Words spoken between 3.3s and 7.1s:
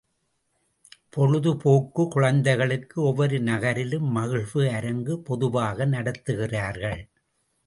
நகரிலும் மகிழ்வு அரங்கு பொதுவாக நடத்துகிறார்கள்.